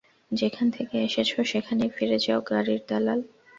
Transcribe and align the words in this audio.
যেখান 0.31 0.67
থেকে 0.71 0.95
এসেছ 1.03 1.29
সেখানেই 1.51 1.91
ফিরে 1.95 2.17
যাও, 2.25 2.39
গাড়ির 2.51 2.81
দালাল। 2.89 3.19